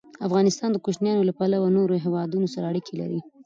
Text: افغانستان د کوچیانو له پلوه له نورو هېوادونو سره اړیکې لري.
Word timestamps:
افغانستان 0.27 0.69
د 0.71 0.77
کوچیانو 0.85 1.27
له 1.29 1.33
پلوه 1.37 1.61
له 1.65 1.69
نورو 1.77 1.95
هېوادونو 2.05 2.47
سره 2.53 2.65
اړیکې 2.71 2.93
لري. 3.01 3.19